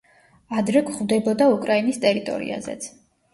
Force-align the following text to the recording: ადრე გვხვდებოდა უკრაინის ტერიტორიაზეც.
ადრე 0.61 0.81
გვხვდებოდა 0.87 1.49
უკრაინის 1.57 2.01
ტერიტორიაზეც. 2.07 2.89